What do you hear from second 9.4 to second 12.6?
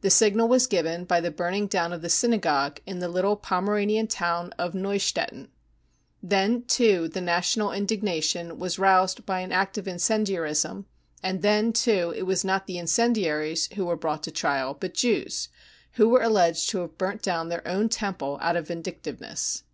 an act of incendiarism; and then too it was